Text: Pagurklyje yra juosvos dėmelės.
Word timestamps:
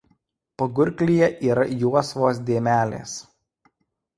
Pagurklyje 0.61 1.29
yra 1.49 1.65
juosvos 1.83 2.41
dėmelės. 2.49 3.17